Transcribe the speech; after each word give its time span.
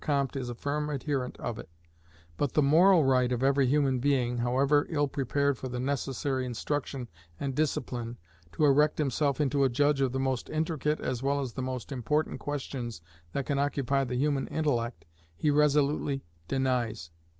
Comte 0.03 0.35
is 0.35 0.49
a 0.49 0.55
firm 0.55 0.89
adherent 0.89 1.37
of 1.37 1.59
it: 1.59 1.69
but 2.35 2.53
the 2.53 2.63
moral 2.63 3.03
right 3.05 3.31
of 3.31 3.43
every 3.43 3.67
human 3.67 3.99
being, 3.99 4.39
however 4.39 4.87
ill 4.89 5.07
prepared 5.07 5.61
by 5.61 5.67
the 5.67 5.79
necessary 5.79 6.43
instruction 6.43 7.07
and 7.39 7.53
discipline, 7.53 8.17
to 8.51 8.65
erect 8.65 8.97
himself 8.97 9.39
into 9.39 9.63
a 9.63 9.69
judge 9.69 10.01
of 10.01 10.11
the 10.11 10.19
most 10.19 10.49
intricate 10.49 10.99
as 10.99 11.21
well 11.21 11.39
as 11.39 11.53
the 11.53 11.61
most 11.61 11.91
important 11.91 12.39
questions 12.39 12.99
that 13.33 13.45
can 13.45 13.59
occupy 13.59 14.03
the 14.03 14.15
human 14.17 14.47
intellect, 14.47 15.05
he 15.35 15.51
resolutely 15.51 16.23
denies. 16.47 17.11